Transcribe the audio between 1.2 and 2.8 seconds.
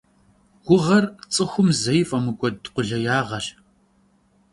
цӀыхум зэи фӀэмыкӀуэд